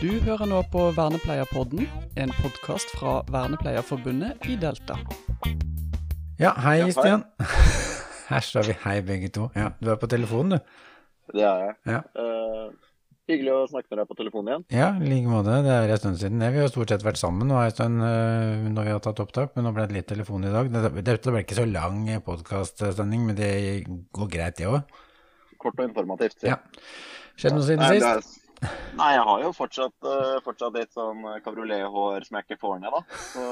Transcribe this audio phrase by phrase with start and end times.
[0.00, 1.84] Du hører nå på Vernepleierpodden,
[2.20, 4.96] en podkast fra Vernepleierforbundet i Delta.
[6.40, 6.92] Ja, hei, Ja, hei.
[6.94, 7.24] Stian.
[8.30, 8.76] Her står vi.
[8.84, 9.48] Hei, begge to.
[9.58, 11.34] Ja, du er på telefonen, du.
[11.34, 11.74] Det er jeg.
[11.90, 11.98] Ja.
[12.16, 12.70] Uh,
[13.30, 14.64] hyggelig å snakke med deg på telefonen igjen.
[14.78, 15.58] Ja, i like måte.
[15.66, 16.40] Det er en stund siden.
[16.54, 19.52] Vi har stort sett vært sammen nå en stund øh, når vi har tatt opptak,
[19.56, 20.70] men nå ble det litt telefon i dag.
[20.72, 23.52] Det- Dette ble ikke så lang podkastsending, men det
[24.16, 24.80] går greit, det òg.
[25.60, 26.40] Kort og informativt.
[26.46, 26.56] Ja.
[27.40, 28.39] Skjedd noe siden Nei, det sist?
[28.98, 32.96] Nei, jeg har jo fortsatt, eh, fortsatt litt sånn kabriolet-hår som jeg ikke får ned,
[32.96, 33.20] da.
[33.30, 33.44] Så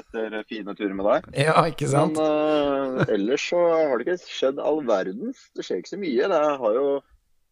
[0.00, 1.30] etter fine turer med deg.
[1.46, 2.18] Ja, ikke sant?
[2.20, 5.46] Men uh, ellers så har det ikke skjedd all verdens.
[5.56, 6.28] Det skjer ikke så mye.
[6.34, 6.88] Det har jo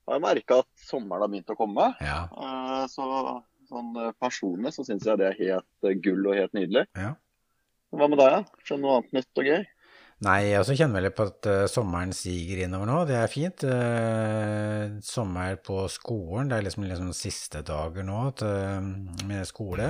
[0.03, 1.89] har jeg merka at sommeren har begynt å komme.
[2.03, 2.27] Ja.
[2.35, 3.07] Uh, Så
[3.73, 6.87] sånn eh, personlig så syns jeg det er helt eh, gull og helt nydelig.
[6.99, 7.15] Ja.
[7.93, 8.65] Hva med deg, da?
[8.65, 9.63] Skjedd noe annet nytt og gøy?
[10.23, 12.99] Nei, jeg også kjenner vel på at øh, sommeren siger innover nå.
[13.09, 13.65] Det er fint.
[13.67, 16.51] Uh, sommer på skolen.
[16.51, 18.93] Det er liksom, liksom siste dager nå til,
[19.27, 19.89] med skole.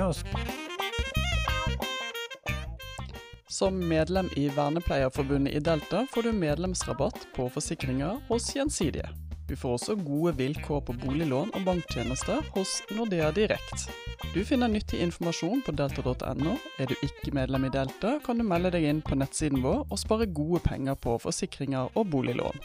[3.52, 9.12] Som medlem i Vernepleierforbundet i Delta får du medlemsrabatt på forsikringer hos Gjensidige.
[9.52, 13.82] Du får også gode vilkår på boliglån og banktjenester hos Nordea Direkt.
[14.32, 16.54] Du finner nyttig informasjon på delta.no.
[16.80, 20.00] Er du ikke medlem i Delta, kan du melde deg inn på nettsiden vår og
[20.00, 22.64] spare gode penger på forsikringer og boliglån.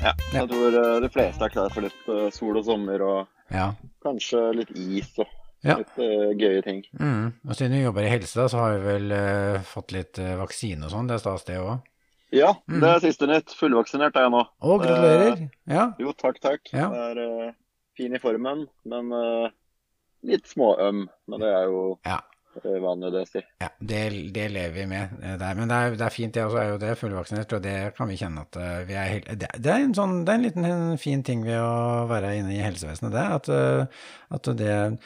[0.00, 3.52] Ja, jeg tror eh, de fleste er klar for litt eh, sol og sommer og
[3.52, 3.74] ja.
[4.08, 5.74] kanskje litt is og Ja.
[5.82, 6.84] litt uh, gøye ting.
[6.96, 7.32] Mm.
[7.42, 10.36] Og siden vi jobber i helse, da, så har vi vel uh, fått litt uh,
[10.38, 11.10] vaksine og sånn.
[11.10, 11.82] Det er stas, det òg.
[12.32, 12.80] Ja, Mm.
[12.82, 13.54] det er siste nytt.
[13.56, 14.42] Fullvaksinert er jeg nå.
[14.60, 15.50] Å, gratulerer.
[15.66, 15.86] Ja.
[15.98, 16.60] Jo, takk, takk.
[16.74, 16.88] Ja.
[16.92, 17.52] Det er eh,
[17.96, 19.50] fin i formen, men eh,
[20.28, 21.06] litt småøm.
[21.28, 22.18] Men det er jo Ja.
[22.62, 23.40] eh, vanlig det å si.
[23.62, 24.02] ja det,
[24.34, 25.16] det lever vi med.
[25.22, 25.54] eh, Der.
[25.54, 26.58] Men det er, det er fint, det også.
[26.60, 29.48] er jo det fullvaksinert, og det kan vi kjenne at eh, vi er helt det,
[29.56, 32.52] det, er en sånn, det er en liten en fin ting ved å være inne
[32.58, 33.26] i helsevesenet, det.
[33.40, 33.86] At, eh,
[34.30, 34.98] at det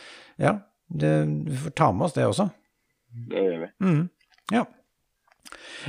[0.43, 0.59] Ja,
[0.91, 1.15] det,
[1.47, 2.51] vi får ta med oss det også.
[3.31, 3.71] Det gjør vi.
[3.87, 4.09] Mm.
[4.51, 4.65] Ja.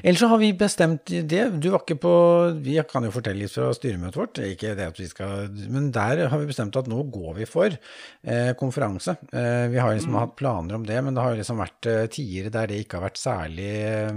[0.01, 1.43] Ellers så har vi bestemt det.
[1.61, 2.13] Du var ikke på
[2.65, 6.25] Vi kan jo fortelle litt fra styremøtet vårt, ikke det at vi skal Men der
[6.31, 9.17] har vi bestemt at nå går vi for eh, konferanse.
[9.31, 12.51] Eh, vi har liksom hatt planer om det, men det har liksom vært eh, tider
[12.53, 14.13] der det ikke har vært særlig eh,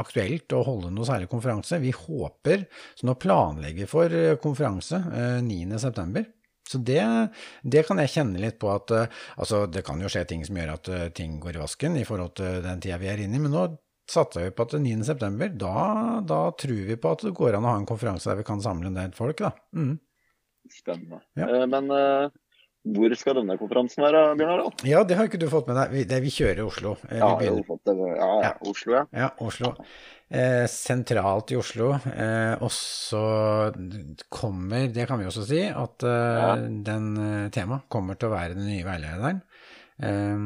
[0.00, 1.82] aktuelt å holde noe særlig konferanse.
[1.82, 2.66] Vi håper,
[2.98, 6.24] så nå planlegger vi for eh, konferanse eh, 9.9.
[6.70, 7.02] Så det,
[7.62, 10.56] det kan jeg kjenne litt på at eh, Altså, det kan jo skje ting som
[10.56, 13.36] gjør at eh, ting går i vasken i forhold til den tida vi er inne
[13.38, 13.66] i, men nå
[14.10, 15.04] satser vi på at 9.
[15.06, 15.74] september, da,
[16.26, 18.62] da tror vi på at det går an å ha en konferanse der vi kan
[18.64, 19.52] samle en del folk, da.
[19.76, 19.94] Mm.
[20.72, 21.20] Spennende.
[21.38, 21.48] Ja.
[21.48, 22.32] Eh, men eh,
[22.94, 24.82] hvor skal denne konferansen være, Bjørn Harald?
[24.84, 25.92] Ja, det har ikke du fått med deg.
[25.94, 26.96] Vi, det, vi kjører i Oslo.
[27.08, 27.94] Eh, Ja, vi har fått det.
[28.10, 28.52] Ja, ja.
[28.68, 29.04] Oslo, ja.
[29.24, 29.70] Ja, Oslo.
[30.34, 31.94] Eh, sentralt i Oslo.
[32.12, 33.22] Eh, og så
[34.28, 37.08] kommer, det kan vi også si, at den
[37.56, 39.40] temaet kommer til å være den nye veilederen.
[40.02, 40.38] Eh,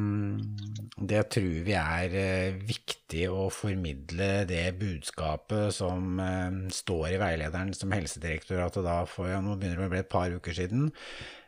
[0.98, 7.70] det tror vi er eh, viktig å formidle det budskapet som eh, står i veilederen
[7.76, 10.88] som Helsedirektoratet da får, ja, nå begynner det å bli et par uker siden.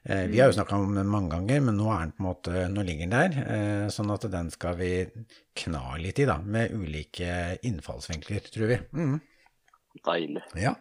[0.04, 2.28] Eh, vi har jo snakka om den mange ganger, men nå er den på en
[2.28, 3.90] måte, nå ligger den der.
[3.92, 4.92] Sånn at den skal vi
[5.58, 8.80] kna litt i, da, med ulike innfallsvinkler, tror vi.
[8.96, 9.18] Mm.
[10.06, 10.46] Deilig.
[10.62, 10.76] Ja.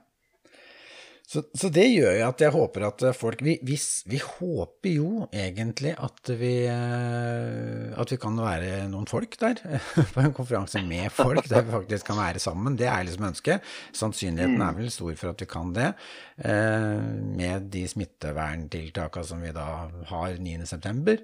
[1.29, 3.75] Så, så det gjør jo at jeg håper at folk vi, vi,
[4.09, 9.59] vi håper jo egentlig at vi eh, At vi kan være noen folk der
[10.15, 12.77] på en konferanse med folk, der vi faktisk kan være sammen.
[12.79, 13.67] Det er liksom ønsket.
[13.93, 15.91] Sannsynligheten er vel stor for at vi kan det.
[16.41, 16.97] eh,
[17.37, 19.67] Med de smitteverntiltakene som vi da
[20.09, 21.19] har 9.9.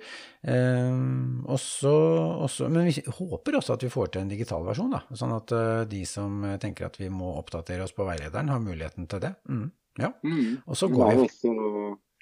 [2.69, 5.01] Men vi håper også at vi får til en digital versjon, da.
[5.17, 9.09] Sånn at eh, de som tenker at vi må oppdatere oss på veilederen, har muligheten
[9.09, 9.33] til det.
[9.49, 9.65] Mm.
[9.99, 10.11] Ja.
[10.23, 10.57] Mm.
[10.65, 11.51] Og så går det, vi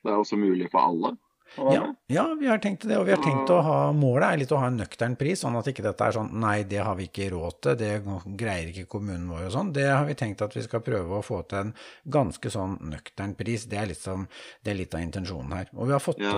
[0.03, 1.15] det er også mulig for alle.
[1.57, 4.53] Ja, ja, vi har tenkt det, og vi har tenkt å ha Målet er litt
[4.55, 7.05] å ha en nøktern pris, sånn at ikke dette er sånn Nei, det har vi
[7.09, 7.91] ikke råd til, det
[8.39, 9.71] greier ikke kommunen vår og sånn.
[9.75, 11.73] Det har vi tenkt at vi skal prøve å få til en
[12.15, 13.67] ganske sånn nøktern pris.
[13.69, 14.25] Det er litt, som,
[14.65, 15.69] det er litt av intensjonen her.
[15.77, 16.33] Og vi har fått Ja.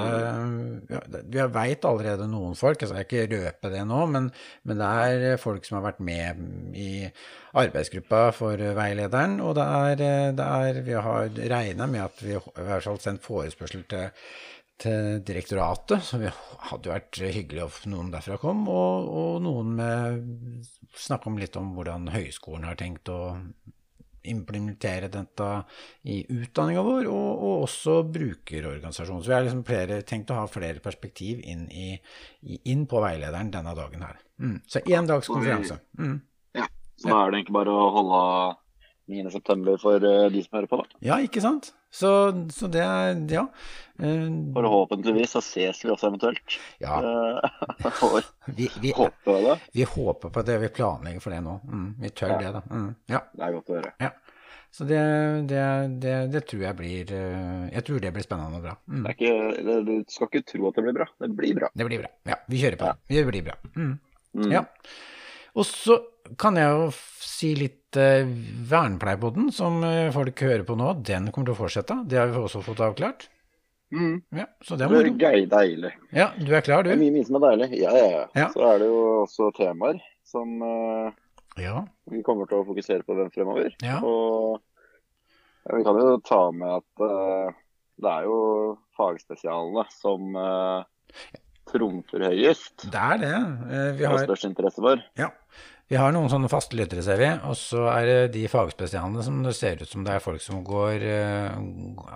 [0.89, 4.29] ja, Vi veit allerede noen folk, jeg skal ikke røpe det nå, men,
[4.63, 6.91] men det er folk som har vært med i
[7.55, 10.03] arbeidsgruppa for veilederen, og det er,
[10.35, 14.11] det er Vi har regna med at vi i hvert fall sendt forespørsel til
[14.81, 16.31] til direktoratet, så vi
[16.69, 21.71] hadde vært hyggelig om noen derfra kom, og, og noen med snakke om litt om
[21.77, 23.37] hvordan høyskolen har tenkt å
[24.25, 25.47] implementere dette
[26.09, 29.23] i utdanninga vår, og, og også brukerorganisasjonen.
[29.23, 31.93] Så vi har liksom flere, tenkt å ha flere perspektiv inn, i,
[32.71, 34.23] inn på veilederen denne dagen her.
[34.41, 34.57] Mm.
[34.65, 35.77] Så én dags konferanse.
[35.99, 36.17] Mm.
[36.95, 38.19] Så da er det egentlig bare å holde
[39.11, 39.77] 9.9.
[39.81, 40.99] for eh, de som hører på, da.
[41.05, 41.73] Ja, ikke sant?
[41.95, 42.09] Så,
[42.51, 43.45] så det er Ja.
[43.95, 46.57] Uh, Forhåpentligvis så ses vi også eventuelt.
[46.83, 46.97] Ja.
[47.85, 48.19] Uh,
[48.57, 49.55] vi, vi, håpe det.
[49.73, 50.57] vi håper på det.
[50.65, 51.53] Vi planlegger for det nå.
[51.63, 52.37] Mm, vi tør Ja.
[52.41, 52.61] det, da.
[52.71, 53.21] Mm, ja.
[53.31, 53.93] Det er godt å høre.
[54.03, 54.11] ja.
[54.75, 54.97] Så det,
[55.47, 55.59] det,
[56.03, 58.73] det, det tror jeg blir Jeg tror det blir spennende og bra.
[58.91, 59.05] Mm.
[59.05, 61.05] Det ikke, du skal ikke tro at det blir bra.
[61.23, 61.69] Det blir bra.
[61.71, 62.09] Det blir bra.
[62.27, 62.97] Ja, vi kjører på Ja.
[63.07, 63.15] det.
[63.15, 63.55] Det blir bra.
[63.77, 63.93] Mm.
[64.35, 64.51] Mm.
[64.51, 64.65] Ja.
[65.55, 65.95] Og så
[66.41, 66.89] kan jeg jo
[67.25, 68.25] si litt eh,
[68.69, 71.97] Vernepleierpodden, som eh, folk hører på nå, den kommer til å fortsette.
[72.09, 73.27] Det har vi også fått avklart.
[73.93, 74.17] Mm.
[74.35, 75.91] Ja, så det Det er gøy, deilig.
[76.15, 76.89] Ja, du er klar, du?
[76.89, 77.69] Det er mye, mye som er deilig.
[77.79, 78.23] Ja, ja, ja.
[78.35, 78.47] Ja.
[78.53, 81.11] Så er det jo også temaer som eh,
[81.61, 81.85] Ja.
[82.11, 83.75] vi kommer til å fokusere på hvem fremover.
[83.85, 84.01] Ja.
[84.03, 84.59] Og
[85.65, 87.61] ja, vi kan jo ta med at eh,
[88.03, 88.39] det er jo
[88.97, 90.83] fagspesialene som uh,
[91.71, 92.89] trumfer høyest.
[92.91, 93.37] Det er det.
[93.95, 94.17] Vi har...
[94.17, 94.99] har er størst interesse for.
[95.19, 95.29] ja.
[95.85, 97.27] Vi har noen sånne faste lyttere, ser vi.
[97.45, 100.63] Og så er det de fagspesialene som det ser ut som det er folk som
[100.65, 101.59] går eh,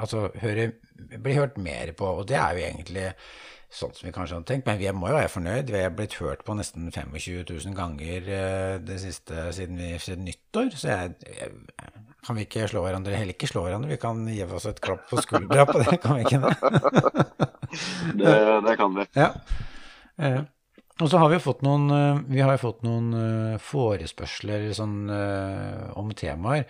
[0.01, 0.74] Altså hører,
[1.13, 2.10] blir hørt mer på.
[2.21, 3.06] Og det er jo egentlig
[3.69, 4.66] sånn som vi kanskje hadde tenkt.
[4.66, 5.69] Men vi må jo være fornøyd.
[5.69, 10.25] Vi er blitt hørt på nesten 25 000 ganger eh, det siste siden, vi, siden
[10.25, 10.74] nyttår.
[10.74, 11.54] Så jeg, jeg
[12.25, 13.94] kan vi ikke slå hverandre, heller ikke slå hverandre.
[13.94, 16.56] Vi kan gi oss et klapp på skuldra på det, kan vi ikke det?
[18.18, 18.31] Det,
[18.65, 19.04] det kan vi.
[19.13, 19.27] Ja.
[21.00, 24.98] Og så har vi jo fått noen, eh, vi har fått noen eh, forespørsler sånn,
[25.16, 26.66] eh, om temaer.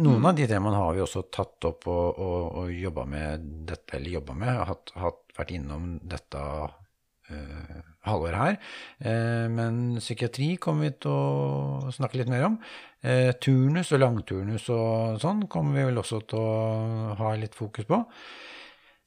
[0.00, 3.98] Noen av de temaene har vi også tatt opp og, og, og jobba med dette,
[3.98, 7.74] eller jobba med, hatt, hatt, vært innom dette uh,
[8.08, 8.56] halvåret her.
[9.04, 12.56] Uh, men psykiatri kommer vi til å snakke litt mer om.
[13.04, 17.84] Uh, turnus og langturnus og sånn kommer vi vel også til å ha litt fokus
[17.92, 18.00] på.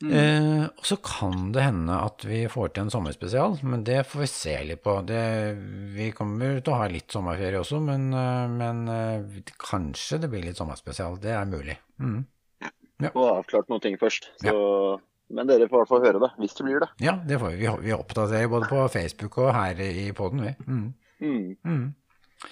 [0.10, 4.24] Eh, og så kan det hende at vi får til en sommerspesial, men det får
[4.24, 4.96] vi se litt på.
[5.08, 5.22] Det,
[5.96, 10.48] vi kommer til å ha litt sommerferie også, men, eh, men eh, kanskje det blir
[10.48, 11.20] litt sommerspesial.
[11.22, 11.78] Det er mulig.
[12.02, 12.24] Mm.
[13.12, 14.30] Og avklart noen ting først.
[14.44, 14.58] Så,
[15.34, 16.90] Men dere får i hvert fall høre det, hvis det blir det.
[17.02, 17.62] Ja, det får vi.
[17.64, 20.54] Vi, vi oppdaterer både på Facebook og her i poden, vi.
[20.68, 20.86] Mm.
[21.22, 21.48] Mm.
[21.66, 22.48] Mm.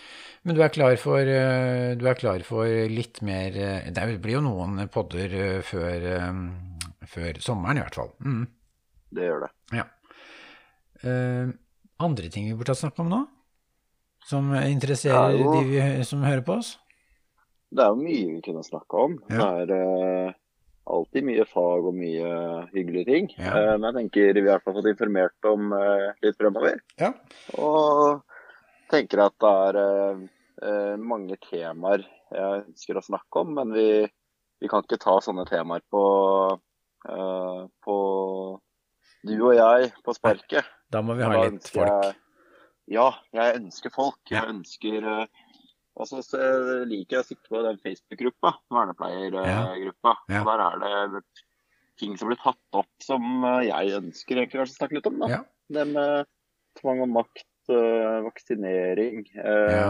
[0.47, 4.45] Men du er klar for, eh, du er klar for litt mer Det blir jo
[4.45, 6.05] noen podder før,
[7.09, 8.11] før sommeren, i hvert fall.
[8.23, 8.45] Mm.
[9.15, 9.49] Det gjør det.
[9.79, 9.85] Ja.
[11.03, 11.51] Uh,
[12.05, 13.23] andre ting vi burde snakke om nå?
[14.29, 15.55] Som interesserer jo.
[15.55, 16.75] de vi, som hører på oss?
[17.69, 19.17] Det er jo mye vi kunne snakke om.
[19.31, 19.47] Ja.
[19.69, 20.37] Det er uh,
[20.89, 22.33] alltid mye fag og mye
[22.73, 23.31] hyggelige ting.
[23.37, 23.53] Ja.
[23.55, 25.73] Uh, men jeg tenker vi har fått informert om
[26.25, 26.81] litt fremover.
[27.01, 27.13] Ja.
[27.57, 28.21] Og
[28.89, 32.01] tenker at det er mange temaer
[32.33, 33.89] jeg ønsker å snakke om, men vi,
[34.61, 36.01] vi kan ikke ta sånne temaer på,
[37.05, 37.97] på
[39.27, 40.67] du og jeg på sparket.
[40.91, 41.87] Da må vi ha litt folk.
[42.05, 42.15] Jeg,
[42.95, 44.19] ja, jeg ønsker folk.
[44.31, 44.41] Ja.
[44.45, 45.45] Jeg ønsker eh,
[45.99, 46.21] Og så
[46.87, 50.15] liker jeg å sitte på den Facebook-gruppa, vernepleiergruppa.
[50.31, 50.39] Ja.
[50.39, 50.43] Ja.
[50.47, 51.23] der er det
[51.99, 55.19] ting som blir tatt opp som eh, jeg ønsker egentlig å snakke litt om.
[55.27, 55.41] Ja.
[55.69, 56.29] Det med
[56.79, 59.89] tvang og makt, eh, vaksinering, eh, Ja.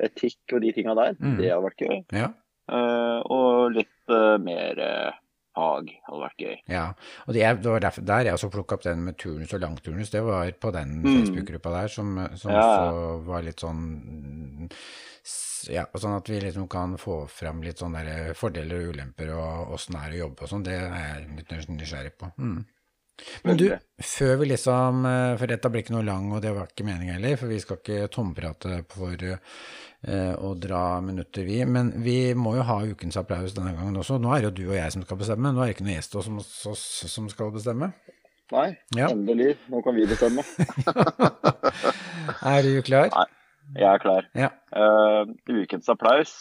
[0.00, 1.18] etikk og de tinga der.
[1.18, 1.34] Mm.
[1.40, 1.98] Det hadde vært gøy.
[2.14, 2.30] Ja.
[2.70, 5.18] Eh, og litt eh, mer eh,
[5.54, 6.56] fag hadde vært gøy.
[6.68, 6.84] ja.
[7.26, 9.60] Og det, er, det var derfor, der jeg også plukka opp den med turnus og
[9.60, 10.10] langturnus.
[10.10, 11.10] Det var på den Mm.
[11.16, 12.62] Facebook-gruppa der som, som Ja.
[12.62, 14.70] også var litt sånn
[15.70, 19.92] ja, sånn at vi liksom kan få fram litt sånne fordeler og ulemper og åssen
[19.96, 20.64] det er å jobbe og sånn.
[20.64, 22.30] Det er jeg litt nys- nysgjerrig på.
[22.38, 22.64] Mm.
[23.44, 23.66] Men du,
[24.04, 27.16] før vi liksom eh, For dette blir ikke noe lang, og det var ikke meningen
[27.18, 31.58] heller, for vi skal ikke tomprate for eh, å dra minutter, vi.
[31.64, 34.18] Men vi må jo ha ukens applaus denne gangen også.
[34.22, 35.98] Nå er det jo du og jeg som skal bestemme, nå er det ikke noen
[35.98, 37.92] gjest som, som skal bestemme.
[38.50, 39.06] Nei, Ja.
[39.12, 39.52] endelig.
[39.70, 40.42] Nå kan vi bestemme.
[42.50, 43.10] Er du klar?
[43.14, 43.26] Nei.
[43.78, 44.26] Jeg er klar.
[44.34, 44.48] Ja.
[44.74, 46.32] Uh, ukens applaus.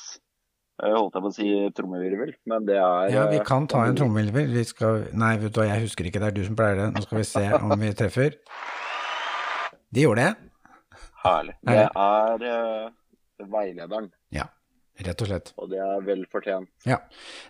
[0.79, 3.81] Jeg holdt jeg på å si trommevirvel, men det er Ja, vi eh, kan ta
[3.88, 4.53] en trommevirvel.
[4.55, 6.86] Vi skal Nei, vet du hva, jeg husker ikke, det er du som pleier det.
[6.95, 8.38] Nå skal vi se om vi treffer.
[9.91, 10.36] De gjorde det.
[11.25, 11.55] Herlig.
[11.67, 11.89] Er Det det?
[12.05, 14.45] er eh, veilederen, Ja,
[15.08, 15.51] rett og slett.
[15.58, 16.70] og det er vel fortjent.
[16.88, 16.98] Ja,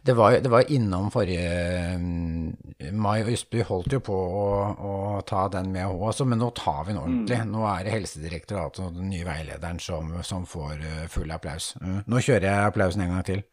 [0.06, 4.46] det var, det var innom forrige mm, Mai og Ysby holdt jo på å,
[4.90, 4.94] å
[5.28, 7.40] ta den med H, også, men nå tar vi den ordentlig.
[7.50, 11.74] Nå er det Helsedirektoratet og den nye veilederen som, som får eh, full applaus.
[11.82, 12.02] Mm.
[12.10, 13.44] Nå kjører jeg applausen en gang til.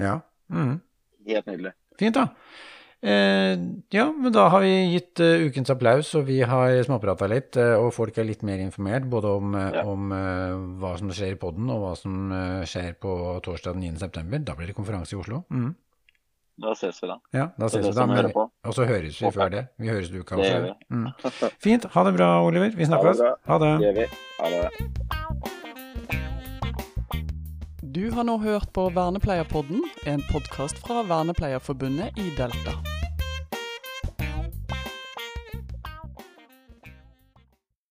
[0.00, 0.18] Ja.
[0.50, 0.80] Mm.
[1.26, 1.74] Helt nydelig.
[1.98, 2.26] Fint, da.
[3.04, 3.58] Eh,
[3.92, 7.74] ja, men da har vi gitt eh, ukens applaus, og vi har småprata litt, eh,
[7.76, 9.82] og folk er litt mer informert både om, Ja.
[9.84, 10.08] om
[10.80, 12.30] hva som skjer i podden, og hva som
[12.64, 13.98] skjer på torsdag den 9.
[14.00, 14.38] september.
[14.38, 15.44] Da blir det konferanse i Oslo.
[15.52, 15.74] Mm.
[16.62, 17.18] Da ses vi da.
[17.34, 18.06] Ja, da ses vi da.
[18.06, 19.66] Men, og så høres vi før det.
[19.76, 20.74] Vi høres du kan også.
[20.88, 21.08] Mm.
[21.60, 21.84] Fint.
[21.84, 22.70] Ha det bra, Oliver.
[22.70, 23.20] Vi snakkes.
[23.50, 24.08] Ha det.
[24.38, 24.78] Ha det.
[27.82, 32.78] Du har nå hørt på Vernepleierpodden, en podkast fra Vernepleierforbundet i Delta.